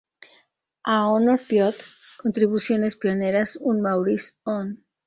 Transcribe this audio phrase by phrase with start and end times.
[0.83, 1.85] A honor Biot
[2.17, 4.83] contribuciones pioneras, un Maurice Un.